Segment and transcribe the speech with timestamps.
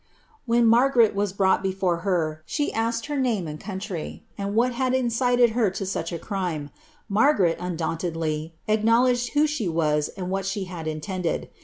[0.47, 4.73] When Margaret was brought before her, she asked her name and cnun IrA, and what
[4.73, 6.71] had incited her to such a crime.
[7.07, 8.53] Mai^rei, undauniediy.
[8.67, 10.07] acknowledged who she was.
[10.17, 11.51] and what she had intended.